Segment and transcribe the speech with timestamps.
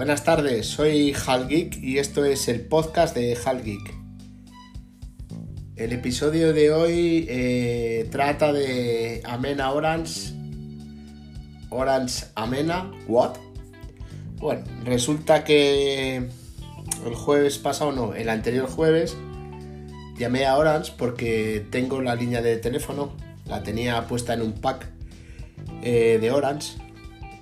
[0.00, 3.94] Buenas tardes, soy Hal Geek y esto es el podcast de Hal Geek.
[5.76, 10.32] El episodio de hoy eh, trata de Amena Orange.
[11.68, 13.36] Orange Amena, ¿what?
[14.36, 16.16] Bueno, resulta que
[17.04, 19.18] el jueves pasado, no, el anterior jueves,
[20.16, 23.12] llamé a Orange porque tengo la línea de teléfono,
[23.44, 24.88] la tenía puesta en un pack
[25.82, 26.78] eh, de Orange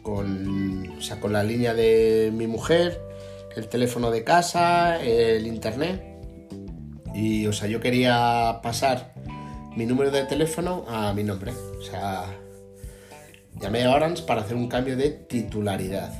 [0.02, 0.67] con,
[0.98, 3.00] o sea, con la línea de mi mujer,
[3.56, 6.02] el teléfono de casa, el internet.
[7.14, 9.14] Y, o sea, yo quería pasar
[9.76, 11.52] mi número de teléfono a mi nombre.
[11.52, 12.24] O sea,
[13.60, 16.12] llamé a Orange para hacer un cambio de titularidad.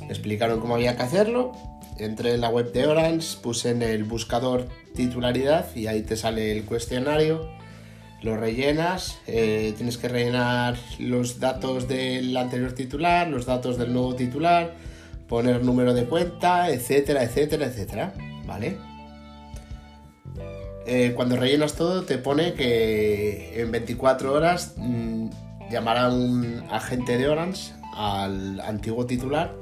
[0.00, 1.52] Me explicaron cómo había que hacerlo.
[1.98, 6.52] Entré en la web de Orange, puse en el buscador titularidad y ahí te sale
[6.52, 7.48] el cuestionario
[8.22, 14.14] lo rellenas, eh, tienes que rellenar los datos del anterior titular, los datos del nuevo
[14.14, 14.74] titular,
[15.28, 18.14] poner número de cuenta, etcétera, etcétera, etcétera,
[18.46, 18.78] ¿vale?
[20.86, 25.28] Eh, cuando rellenas todo te pone que en 24 horas mmm,
[25.70, 29.52] llamará un agente de Orange al antiguo titular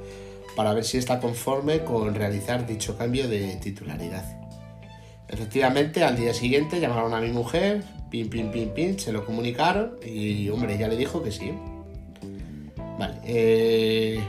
[0.55, 4.44] para ver si está conforme con realizar dicho cambio de titularidad.
[5.27, 9.97] Efectivamente, al día siguiente llamaron a mi mujer, pin, pin, pin, pin, se lo comunicaron
[10.05, 11.51] y, hombre, ya le dijo que sí.
[12.99, 14.19] Vale, eh,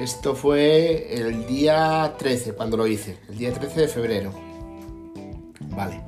[0.00, 4.32] esto fue el día 13 cuando lo hice, el día 13 de febrero.
[5.70, 6.00] Vale,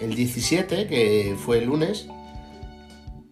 [0.00, 2.08] el 17, que fue el lunes,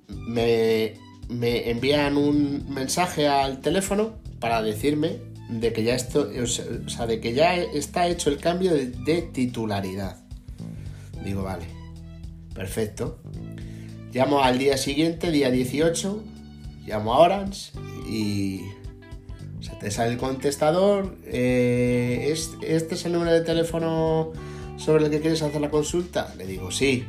[0.08, 0.94] me,
[1.28, 7.20] me envían un mensaje al teléfono para decirme de que ya esto, o sea, de
[7.20, 10.16] que ya está hecho el cambio de, titularidad.
[11.24, 11.66] Digo, vale,
[12.54, 13.18] perfecto.
[14.12, 16.22] Llamo al día siguiente, día 18,
[16.86, 17.72] llamo a Orange
[18.08, 18.62] y
[19.58, 21.16] o sea, te sale el contestador.
[21.26, 24.32] Eh, ¿Este es el número de teléfono
[24.76, 26.32] sobre el que quieres hacer la consulta?
[26.38, 27.04] Le digo, sí.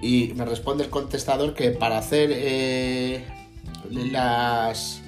[0.00, 3.24] Y me responde el contestador que para hacer eh,
[3.90, 5.02] las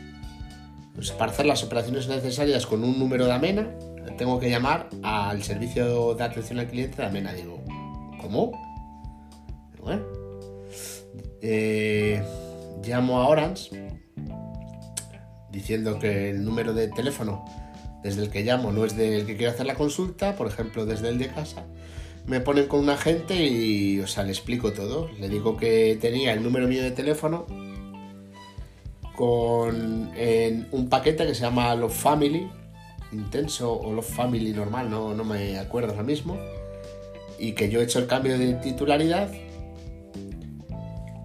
[1.00, 3.70] pues para hacer las operaciones necesarias con un número de Amena,
[4.18, 7.32] tengo que llamar al servicio de atención al cliente de Amena.
[7.32, 7.58] Digo,
[8.20, 8.52] ¿cómo?
[9.80, 10.02] Bueno,
[11.40, 12.22] eh,
[12.84, 13.70] llamo a Orange
[15.50, 17.46] diciendo que el número de teléfono
[18.02, 21.08] desde el que llamo no es del que quiero hacer la consulta, por ejemplo, desde
[21.08, 21.64] el de casa.
[22.26, 25.08] Me ponen con un agente y, o le explico todo.
[25.18, 27.46] Le digo que tenía el número mío de teléfono
[29.20, 30.10] con
[30.72, 32.50] un paquete que se llama Love Family
[33.12, 36.38] intenso o Love Family normal, no, no me acuerdo ahora mismo,
[37.38, 39.30] y que yo he hecho el cambio de titularidad,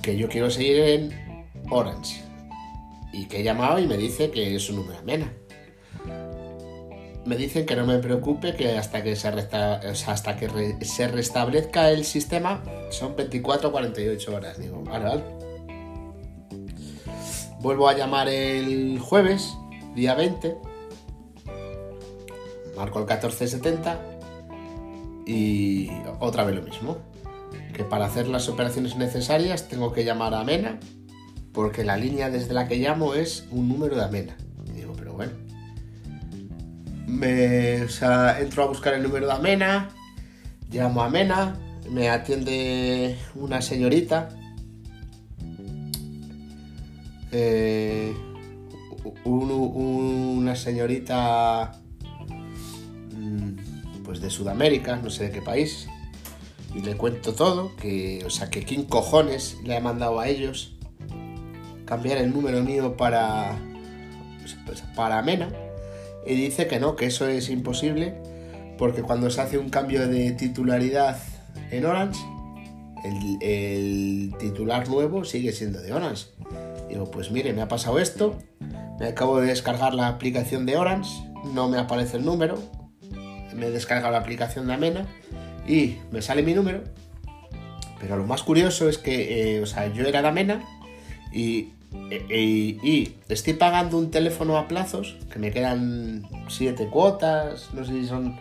[0.01, 2.21] que yo quiero seguir en Orange,
[3.13, 5.31] y que he llamado y me dice que es un número amena.
[7.25, 12.03] Me dicen que no me preocupe, que hasta que se, hasta que se restablezca el
[12.05, 12.61] sistema
[12.91, 14.59] son 24 o 48 horas.
[14.59, 15.44] Digo, vale, vale.
[17.65, 19.57] Vuelvo a llamar el jueves,
[19.95, 20.55] día 20.
[22.77, 23.99] Marco el 1470
[25.25, 25.89] y
[26.19, 26.99] otra vez lo mismo.
[27.73, 30.79] Que para hacer las operaciones necesarias tengo que llamar a Amena
[31.53, 34.37] porque la línea desde la que llamo es un número de Amena.
[34.71, 35.31] Digo, pero bueno.
[37.07, 39.89] Me, entro a buscar el número de Amena,
[40.69, 41.57] llamo a Amena,
[41.89, 44.29] me atiende una señorita
[47.31, 48.13] eh,
[49.23, 51.81] un, una señorita
[54.03, 55.87] pues de Sudamérica, no sé de qué país,
[56.73, 60.75] y le cuento todo, que, o sea, que quién cojones le ha mandado a ellos
[61.85, 63.57] cambiar el número mío para,
[64.65, 65.49] pues, para Mena,
[66.25, 68.13] y dice que no, que eso es imposible,
[68.77, 71.17] porque cuando se hace un cambio de titularidad
[71.71, 72.21] en Orange,
[73.03, 76.27] el, el titular nuevo sigue siendo de Orange.
[77.03, 78.37] Pues mire, me ha pasado esto,
[78.99, 81.11] me acabo de descargar la aplicación de Orange,
[81.53, 82.57] no me aparece el número,
[83.53, 85.05] me he descargado la aplicación de Amena
[85.67, 86.83] y me sale mi número,
[87.99, 90.63] pero lo más curioso es que, eh, o sea, yo era de Amena
[91.33, 91.69] y,
[92.29, 97.93] y, y, estoy pagando un teléfono a plazos, que me quedan 7 cuotas, no sé
[97.93, 98.39] si son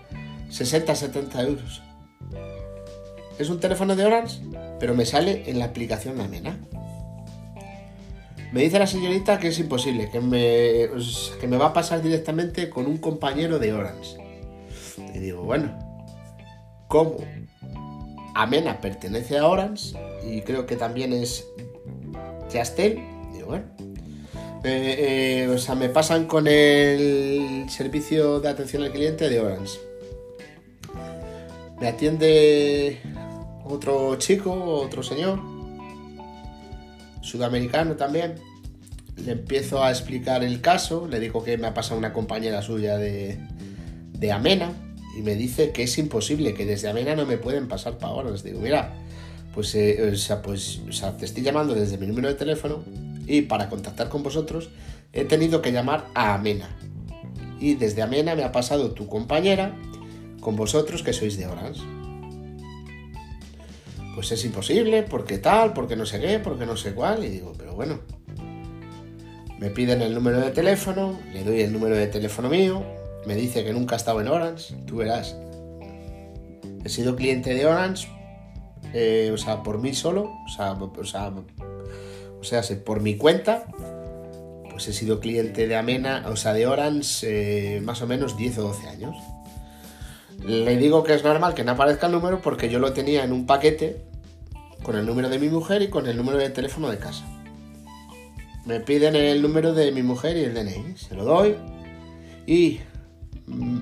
[0.51, 1.83] 60, 70 euros.
[3.39, 4.41] Es un teléfono de Orange,
[4.79, 6.59] pero me sale en la aplicación de Amena.
[8.55, 10.89] Me dice la señorita que es imposible, que me,
[11.41, 14.17] que me va a pasar directamente con un compañero de Orange.
[15.13, 15.77] Y digo, bueno,
[16.87, 17.17] ¿cómo?
[18.33, 21.45] Amena pertenece a Orange y creo que también es
[22.49, 23.01] Chastel.
[23.33, 23.65] Digo, bueno.
[24.63, 29.81] Eh, eh, o sea, me pasan con el servicio de atención al cliente de Orange.
[31.81, 33.01] Me atiende
[33.65, 35.41] otro chico, otro señor,
[37.25, 38.35] sudamericano también.
[39.17, 42.99] Le empiezo a explicar el caso, le digo que me ha pasado una compañera suya
[42.99, 43.39] de,
[44.13, 44.73] de Amena
[45.17, 47.97] y me dice que es imposible, que desde Amena no me pueden pasar.
[48.31, 48.93] Les digo, mira,
[49.55, 52.83] pues, eh, o sea, pues o sea, te estoy llamando desde mi número de teléfono
[53.27, 54.69] y para contactar con vosotros
[55.13, 56.69] he tenido que llamar a Amena.
[57.61, 59.75] Y desde Amena me ha pasado tu compañera
[60.41, 61.83] con vosotros que sois de Orange.
[64.15, 67.25] Pues es imposible, porque tal, porque no sé qué, porque no sé cuál.
[67.25, 68.01] Y digo, pero bueno.
[69.59, 72.83] Me piden el número de teléfono, le doy el número de teléfono mío,
[73.25, 75.37] me dice que nunca ha estado en Orange, tú verás.
[76.85, 78.09] He sido cliente de Orange,
[78.93, 83.67] eh, o sea, por mí solo, o sea, o sea, por mi cuenta,
[84.71, 88.59] pues he sido cliente de Amena, o sea, de Orange, eh, más o menos 10
[88.59, 89.17] o 12 años.
[90.45, 93.33] Le digo que es normal que no aparezca el número porque yo lo tenía en
[93.33, 94.03] un paquete
[94.83, 97.25] con el número de mi mujer y con el número de teléfono de casa.
[98.67, 101.57] Me piden el número de mi mujer y el DNI, se lo doy
[102.47, 102.81] y
[103.47, 103.79] Mm,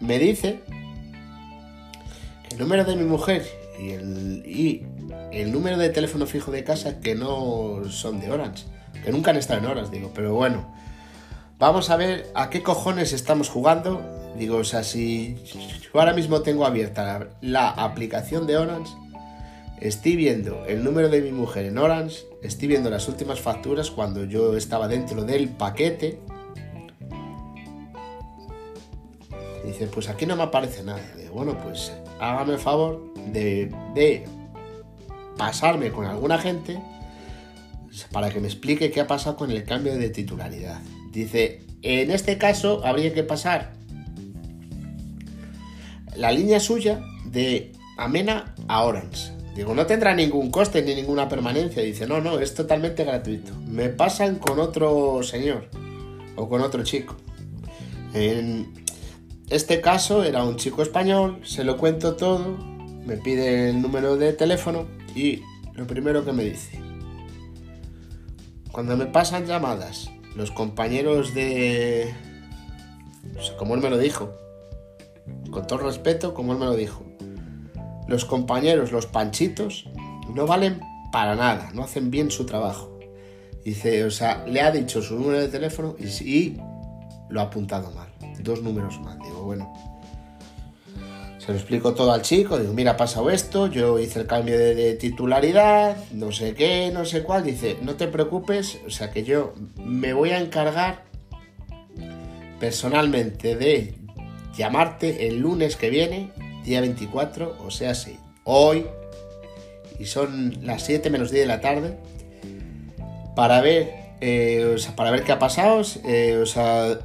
[0.00, 0.60] me dice
[2.48, 3.46] que el número de mi mujer
[3.78, 4.86] y el,
[5.32, 8.64] el número de teléfono fijo de casa que no son de Orange,
[9.04, 10.74] que nunca han estado en horas, digo, pero bueno,
[11.62, 14.02] vamos a ver a qué cojones estamos jugando.
[14.36, 18.92] Digo, o sea, si yo ahora mismo tengo abierta la, aplicación de Orange,
[19.80, 24.24] estoy viendo el número de mi mujer en Orange, estoy viendo las últimas facturas cuando
[24.24, 26.18] yo estaba dentro del paquete
[29.64, 31.00] dice, pues aquí no me aparece nada.
[31.16, 34.24] Digo, bueno, pues hágame el favor de,
[35.38, 36.82] pasarme con alguna gente
[38.10, 40.80] para que me explique qué ha pasado con el cambio de titularidad.
[41.12, 43.74] Dice, en este caso habría que pasar
[46.16, 49.32] la línea suya de Amena a Orange.
[49.54, 51.82] Digo, no tendrá ningún coste ni ninguna permanencia.
[51.82, 53.54] Dice, no, no, es totalmente gratuito.
[53.66, 55.68] Me pasan con otro señor
[56.36, 57.16] o con otro chico.
[58.14, 58.82] En,
[59.52, 62.56] este caso era un chico español, se lo cuento todo,
[63.04, 65.42] me pide el número de teléfono y
[65.74, 66.80] lo primero que me dice,
[68.70, 72.12] cuando me pasan llamadas, los compañeros de...
[73.58, 74.32] como él me lo dijo,
[75.50, 77.02] con todo respeto, como él me lo dijo,
[78.08, 79.88] los compañeros, los panchitos,
[80.34, 80.80] no valen
[81.12, 82.98] para nada, no hacen bien su trabajo.
[83.64, 86.60] Dice, o sea, le ha dicho su número de teléfono y, y
[87.28, 88.12] lo ha apuntado mal
[88.42, 89.18] dos números más.
[89.18, 89.72] Digo, bueno,
[91.44, 94.56] se lo explico todo al chico, digo, mira, ha pasado esto, yo hice el cambio
[94.56, 97.42] de, titularidad, no sé qué, no sé cuál.
[97.42, 101.02] Dice, no te preocupes, o sea que yo me voy a encargar
[102.60, 103.94] personalmente de
[104.56, 106.30] llamarte el lunes que viene,
[106.64, 108.86] día 24, o sea, sí, hoy,
[109.98, 111.98] y son las 7 menos 10 de la tarde,
[113.34, 113.90] para ver,
[114.20, 117.00] eh, para ver qué ha pasado, eh, o sea,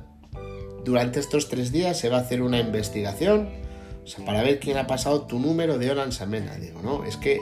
[0.85, 3.65] durante estos tres días se va a hacer una investigación
[4.25, 6.55] para ver quién ha pasado tu número de Orange Amena.
[6.55, 7.41] Digo, no, es que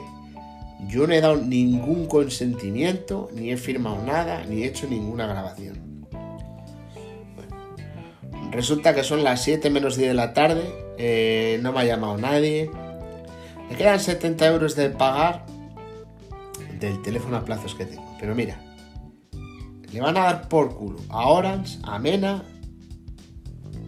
[0.87, 5.85] yo no he dado ningún consentimiento, ni he firmado nada, ni he hecho ninguna grabación.
[8.51, 10.63] resulta que son las 7 menos 10 de la tarde,
[10.97, 12.71] eh, no me ha llamado nadie.
[13.69, 15.45] Me quedan 70 euros de pagar
[16.79, 18.15] del teléfono a plazos que tengo.
[18.17, 18.57] Pero mira,
[19.91, 22.43] le van a dar por culo a Orange, a Mena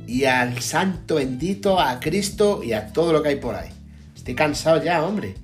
[0.07, 3.69] y al santo bendito, a Cristo y a todo lo que hay por ahí.
[4.15, 5.35] Estoy cansado ya, hombre.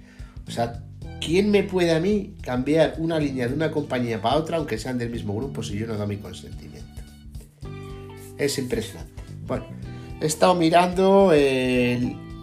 [0.48, 0.82] O sea,
[1.20, 4.98] ¿quién me puede a mí cambiar una línea de una compañía para otra, aunque sean
[4.98, 7.01] del mismo grupo, si yo no doy mi consentimiento?
[8.38, 9.12] Es impresionante.
[9.46, 9.65] Bueno,
[10.22, 11.32] he estado mirando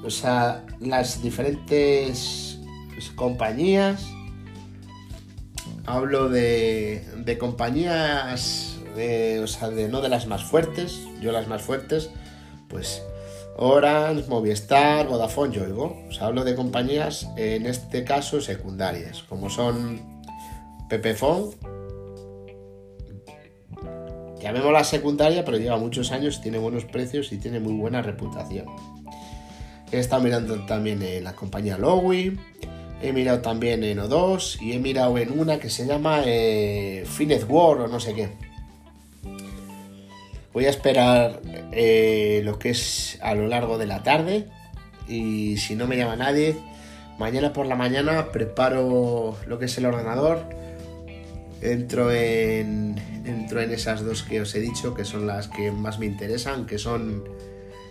[0.04, 2.58] o sea, las diferentes
[3.14, 4.06] compañías.
[5.86, 11.48] Hablo de, de compañías de, o sea, de no de las más fuertes, yo las
[11.48, 12.10] más fuertes,
[12.68, 13.02] pues
[13.56, 16.02] Orange, Movistar, Vodafone, yo oigo.
[16.08, 20.22] O sea, hablo de compañías, en este caso, secundarias, como son
[20.88, 21.50] Pepefone,
[24.40, 28.66] llamémosla secundaria, pero lleva muchos años, tiene buenos precios y tiene muy buena reputación.
[29.92, 32.38] He estado mirando también en la compañía Lowy,
[33.02, 37.04] he mirado también en O2 y he mirado en una que se llama eh,
[37.48, 38.49] War o no sé qué.
[40.52, 41.40] Voy a esperar
[41.72, 44.48] eh, lo que es a lo largo de la tarde.
[45.08, 46.56] Y si no me llama nadie,
[47.18, 50.44] mañana por la mañana preparo lo que es el ordenador.
[51.62, 55.98] Entro en, entro en esas dos que os he dicho, que son las que más
[55.98, 57.24] me interesan, que son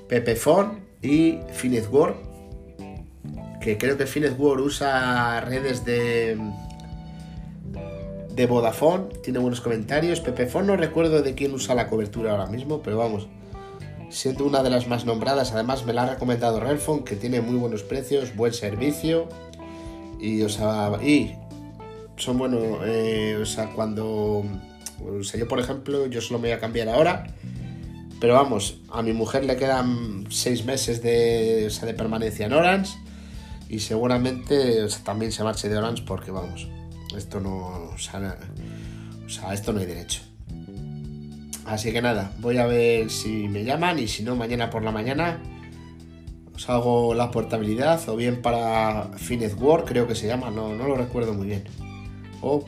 [0.08, 2.16] Pepephone y Finetworld,
[3.62, 6.38] que creo que Finetworld usa redes de
[8.40, 10.22] de Vodafone, tiene buenos comentarios.
[10.22, 13.28] Pepephone no recuerdo de quién usa la cobertura ahora mismo, pero vamos,
[14.10, 15.52] siendo una de las más nombradas.
[15.52, 19.28] Además me la ha recomendado Relfon, que tiene muy buenos precios, buen servicio
[20.22, 20.48] y, o
[21.02, 21.36] y
[22.16, 24.46] son buenos, eh, o sea, cuando,
[25.02, 27.28] o sea, yo por ejemplo, yo solo me voy a cambiar ahora,
[28.22, 32.98] pero vamos, a mi mujer le quedan seis meses de, de permanencia en Orange
[33.68, 36.70] y seguramente también se marche de Orange porque vamos,
[37.16, 38.38] esto no, o sea,
[39.26, 40.22] o esto no hay derecho.
[41.66, 44.92] Así que nada, voy a ver si me llaman y si no, mañana por la
[44.92, 45.40] mañana
[46.56, 50.88] os hago la portabilidad o bien para Finet World, creo que se llama, no, no
[50.88, 51.64] lo recuerdo muy bien.
[52.42, 52.66] O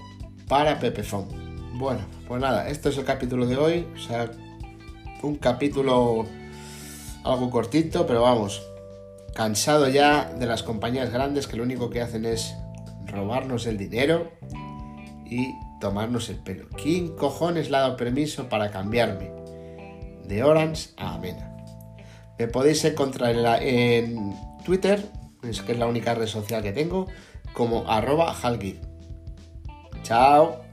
[0.47, 1.27] para Pepephone.
[1.73, 3.87] Bueno, pues nada, esto es el capítulo de hoy.
[3.95, 4.31] O sea,
[5.23, 6.25] un capítulo
[7.23, 8.61] algo cortito, pero vamos,
[9.33, 12.53] cansado ya de las compañías grandes que lo único que hacen es
[13.11, 14.31] robarnos el dinero
[15.25, 16.67] y tomarnos el pelo.
[16.81, 19.31] ¿Quién cojones le ha dado permiso para cambiarme
[20.25, 21.55] de Orange a Amena?
[22.39, 25.11] Me podéis encontrar en, Twitter,
[25.43, 27.07] es que es la única red social que tengo,
[27.53, 28.35] como arroba
[30.03, 30.70] Chao.